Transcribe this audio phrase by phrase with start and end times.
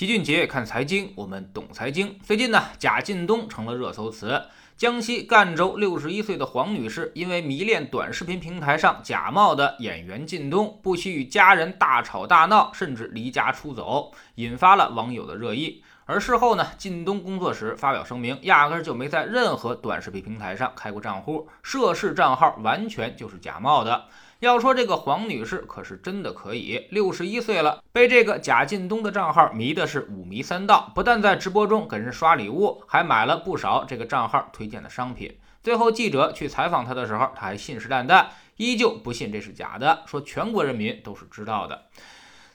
[0.00, 2.18] 齐俊杰看财经，我们懂财经。
[2.22, 4.42] 最近呢，贾进东成了热搜词。
[4.80, 15.84] 江西赣州六十一岁的黄女士，因为迷恋短视频平台上假冒的演员靳东，不惜与家人大吵大闹，甚至离家出走，引发了网友的热议。
[16.06, 24.06] 而事后呢，靳东工作室发表声明，压根就没在任何短视频平台上开过账户，涉事账号完全就是假冒的。
[24.40, 35.36] 要说这个黄女士可是真的可以，六十一岁了，被这个贾进东的账号迷的是五迷三道，不但在直播中给人刷礼物，还买了不少这个账号推荐的商品。
[35.62, 41.88] 最后记者去采访他的时候，他还信誓旦旦，依旧不信这是假的，说全国人民都是知道的。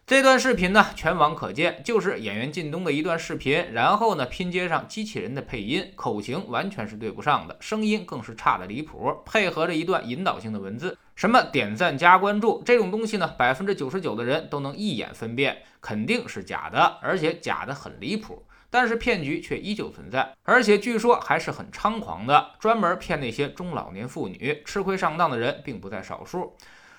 [0.07, 18.45] 这段视频呢，全网可见，就是演员靳东的一段视频，然后呢拼接上机器人的配音，口型完全是对不上的，声音更是差的离谱，配合着一段引导性的文字，什么点赞加关注这种东西呢，百分之九十九的人都能一眼分辨，肯定是假的，而且假的很离谱。
[18.69, 26.55] 但是骗局却依旧存在，而且据说还是很猖狂的，专门骗那些中老年妇女，吃亏上当的人并不在少数。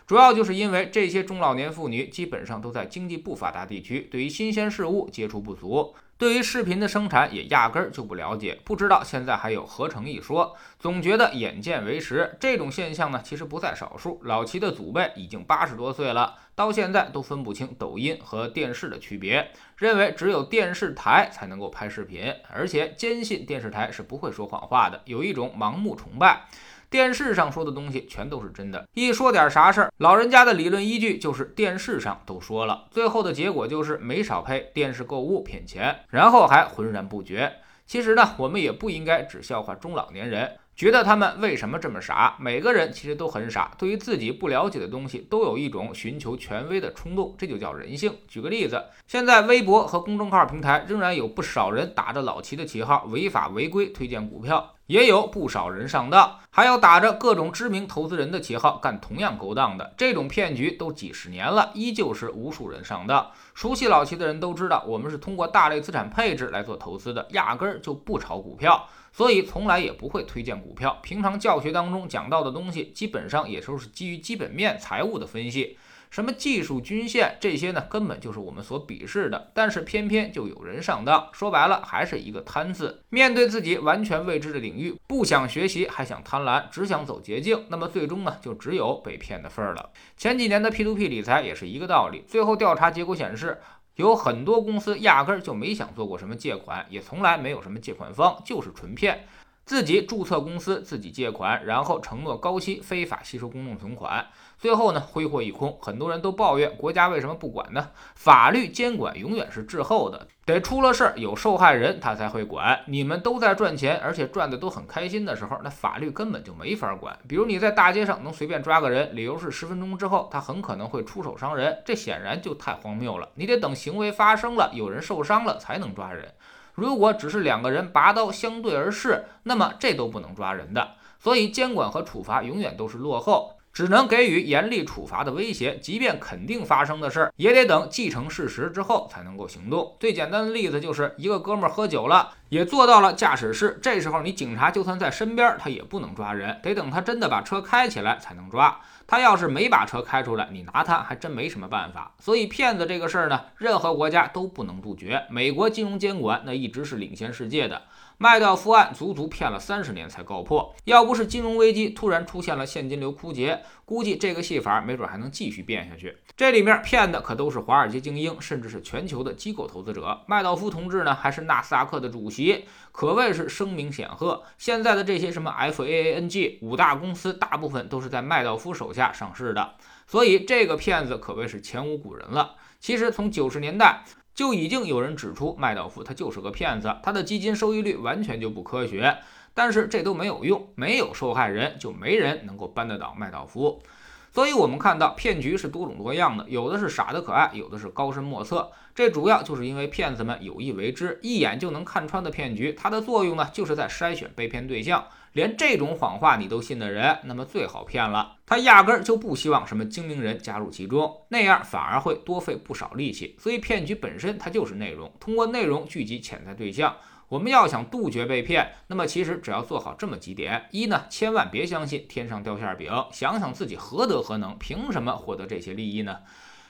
[0.07, 12.37] 主要就是因为这些中老年妇女基本上都在经济不发达地区，对于新鲜事物接触不足，对于视频的生产也压根儿就不了解，不知道现在还有合成一说，总觉得眼见为实。
[12.39, 14.21] 这种现象呢，其实不在少数。
[14.23, 26.47] 老齐的祖辈已经八十多岁了，到现在都分不清抖音和电视的区别，认为只有电视台才能够拍视频，而且坚信电视台是不会说谎话的，有一种盲目崇拜。
[26.89, 37.53] 电视上说的东西全都是真的，一说点啥事儿，老人家的理论依据就是电视上都说了，最后的结果就是没少赔电视购物骗钱，然后还浑然不觉。
[37.87, 40.57] 其实呢，我们也不应该只笑话中老年人。
[40.75, 42.37] 觉得他们为什么这么傻？
[42.39, 48.13] 每个人其实都很傻，对于自己不了解的东西，都有一种寻求权威的冲动，这就叫人性。
[48.29, 59.95] 举个例子，现在微博和公众号平台仍然有不少人打着老齐的旗号违法违规推荐股票，也有不少人上当，还有打着各种知名投资人的旗号干同样勾当的。
[59.97, 63.31] 这种骗局都几十年了，依旧是无数人上当。
[63.55, 68.89] 熟悉老齐的人都知道，我们是通过大类资产配置来做投资的，压根儿就不炒股票。
[69.13, 70.99] 所以从来也不会推荐股票。
[71.03, 75.79] 平常教学当中讲到的东西，基本上也都是基于基本面、财务的分析。
[76.11, 79.51] 什么技术均线这些呢，根本就是我们所鄙视的。
[79.55, 83.03] 但是偏偏就有人上当，说白了还是一个贪字。
[83.11, 89.91] 面对自己完全未知的领域，不想学习，还想贪婪，只想走捷径，那么最终呢，就只有被骗的份儿了。
[90.17, 92.25] 前几年的 P2P 理财也是一个道理。
[92.27, 93.61] 最后调查结果显示。
[93.97, 99.27] 有很多公司压根儿就没想做过什么借款，也从来没有什么借款方，就是纯骗。
[99.67, 104.25] 自己注册公司，自己借款，然后承诺高息非法吸收公众存款，
[104.57, 105.77] 最后呢挥霍一空。
[105.83, 107.91] 很多人都抱怨国家为什么不管呢？
[108.15, 112.79] 法律监管永远是滞后的，得出了事儿有受害人他才会管。
[112.87, 117.19] 你们都在赚钱，而且赚的都很开心的时候，那法律根本就没法管。
[117.27, 123.31] 比如你在大街上能随便抓个人，理由是十分钟之后他很可能会出手伤人，这显然就太荒谬了。
[123.35, 126.33] 你得等行为发生了，有人受伤了才能抓人。
[126.77, 130.93] 如果只是两个人拔刀相对而视，那么这都不能抓人的。
[131.19, 135.77] 所以监管和处罚永远都是落后，只能给予严厉处罚的威胁。
[135.83, 139.95] 即便肯定发生的事儿，也得等既成事实之后才能够行动。
[140.01, 148.81] 最简单的例子就是一个哥们儿喝酒了，也坐到了驾驶室，这时候你警察就算在身边，他也不能抓人，得等他真的把车开起来才能抓。
[149.07, 152.15] 他要是没把车开出来，你拿他还真没什么办法。
[152.19, 155.23] 所以骗子这个事儿呢，任何国家都不能杜绝。
[155.29, 157.83] 美国金融监管那一直是领先世界的。
[158.19, 166.17] 麦道夫案足足骗了三十年才告破，要不是金融危机突然出现了现金流枯竭，估计这个戏法没准还能继续变下去。
[166.35, 170.23] 这里面骗的可都是华尔街精英，甚至是全球的机构投资者。
[170.27, 174.43] 麦道夫同志呢，还是纳斯达克的主席，可谓是声名显赫。
[174.57, 179.75] 现在的这些什么 FAANG 五大公司，大部分都是在麦道夫手下上市的，
[180.07, 182.55] 所以这个骗子可谓是前无古人了。
[182.81, 184.05] 其实从九十年代。
[184.37, 189.17] 就已经有人指出麦道夫他就是个骗子，他的基金收益率完全就不科学。
[189.55, 193.83] 但是这都没有用，没有受害人就没人能够扳得倒麦道夫。
[194.31, 198.71] 所以，我们看到骗局是多种多样的，有的是傻的可爱，有的是高深莫测。
[198.95, 205.07] 这主要就是因为骗子们有意为之，一眼就能看穿的骗局，它的作用呢，就是在筛选被骗对象。
[205.37, 208.39] 连这种谎话你都信的人，那么最好骗了。
[208.47, 213.37] 他压根儿就不希望什么精明人加入其中，那样反而会多费不少力气。
[213.39, 216.97] 所以骗局本身它就是内容，通过内容聚集潜在对象。
[217.29, 226.21] 我们要想杜绝被骗，那么其实只要做好这么几点：一呢，千万别相信天上掉馅饼，想想自己何德何能，凭什么获得这些利益呢？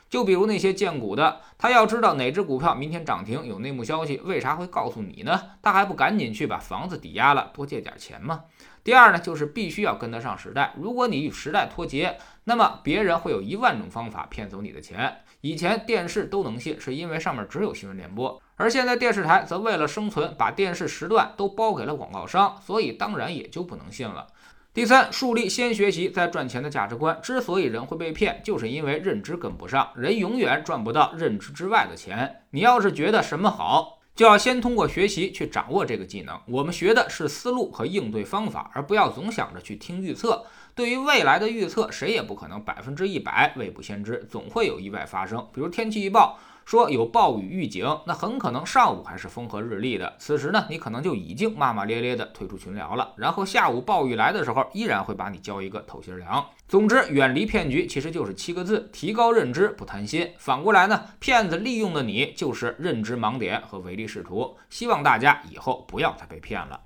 [0.08, 5.40] 就比如那些荐股的，他要知道哪只股票明天涨停有内幕消息，为啥会告诉你呢？
[5.62, 8.44] 他还不赶紧去把房子抵押了，多借点钱吗？
[8.84, 10.72] 第二呢，就是必须要跟得上时代。
[10.76, 15.22] 如果你与时代脱节，那么别人会有一万种方法骗走你的钱。
[15.40, 24.28] 以前电视都能信，是因为上面只有新闻联播，而现在电视台则为了生存，把电视时段都包给了广告商，所以当然也就不能信了。
[24.76, 27.18] 第三，树立先学习再赚钱的价值观。
[27.22, 29.88] 之所以人会被骗，就是因为认知跟不上。
[29.96, 32.42] 人永远赚不到认知之外的钱。
[32.50, 36.38] 你要是觉得什么好，就要先通过学习去掌握这个技能。
[36.46, 40.44] 我们学的是思路和应对方法，而不要总想着去听预测。
[40.74, 45.38] 对于未来的预测，谁也不可能百分之一百未卜先知，总会有意外发生。
[45.54, 46.38] 比如天气预报。
[46.66, 53.14] 说有暴雨预警，那很可能上午还是风和日丽的，此时呢，你可能就已经骂骂咧咧的退出群聊了。
[53.16, 56.44] 然后下午暴雨来的时候，依然会把你浇一个透心凉。
[56.66, 60.28] 总之，远离骗局其实就是七个字：提高认知，不贪心。
[60.38, 64.56] 反过来呢，骗子利用的你就是认知盲点和唯利是图。
[64.68, 66.80] 希望大家以后不要再被骗了。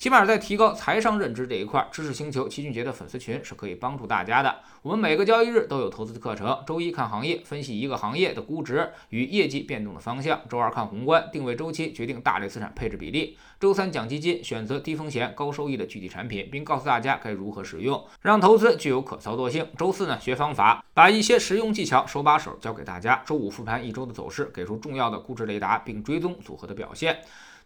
[0.00, 4.60] 起码在提高财商认知这一块，知识星球齐俊杰的粉丝群是可以帮助大家的。
[4.80, 19.66] 我们每个交易日都有投资的课程：周一看行业，分析一个行业的估值与业绩变动的方向；周二看宏观，定位周期，决定大类资产配置比例；周三讲基金，选择低风险高收益的具体产品，并告诉大家该如何使用，让投资具有可操作性。
[19.76, 23.22] 周四呢，学方法，把一些实用技巧手把手教给大家。
[23.26, 27.18] 周五复盘一周的走势，给出重要的估值雷达，并追踪组合的表现。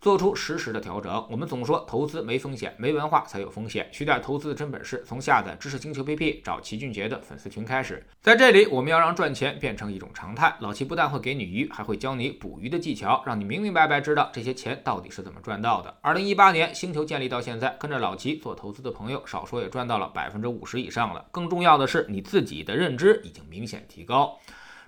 [0.04, 1.26] 做出实时的调整。
[1.30, 3.88] 我们总说投资没风险，没文化才有风险。
[3.90, 8.06] 学点投资的真本事，从下载知识星球 APP 找齐俊杰的粉丝群开始。
[8.20, 10.54] 在这里，我们要让赚钱变成一种常态。
[10.60, 15.96] 老齐不但会给你鱼，还会教你捕鱼的技巧，让你明明白白知道这些钱到底是怎么赚到的。
[16.02, 21.24] 二零一八年星球建立到现在，跟着老齐做投资的朋友，少说也赚到了百分之五十以上了。
[21.30, 24.38] 更重要的是，你自己的认知已经明显提高。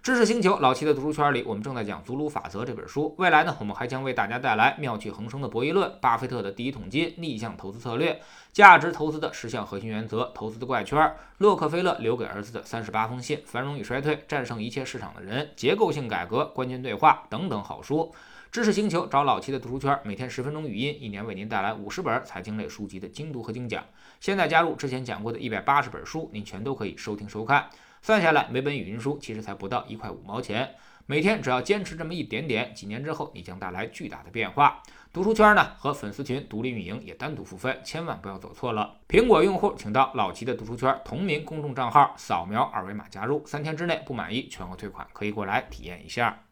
[0.06, 3.12] 知识星球老七的读书圈里，我们正在讲《祖鲁法则》这本书。
[3.18, 8.20] 未来呢，我们还将为大家带来妙趣横生的博弈论、巴菲特的第一桶金、逆向投资策略、
[8.52, 18.14] 价值投资的十项核心原则、投资的怪圈、洛克菲勒留给儿子的三十八封信、繁荣与衰退、战胜一切市场的人、结构性改革、关键对话等等好书。
[18.52, 23.82] 知识星球找老七的读书圈，每天十分钟语音，一年为您带来五十本财经类书籍的精读和精讲。
[24.20, 27.68] 现在加入之前讲过的一百八十本书，您全都可以收听收看。
[28.06, 30.76] 算下来，每本语音书其实才不到一块五毛钱。
[31.06, 34.80] 每天只要坚持这么一点点，几年之后你将带来巨大的变化。
[35.12, 38.94] 读书圈呢和粉丝群独立运营，也单独付费，千万不要走错了。
[39.08, 46.45] 苹果用户请到老齐的读书圈同名公众账号，扫描二维码加入，三天之内不满意全额退款，可以过来体验一下。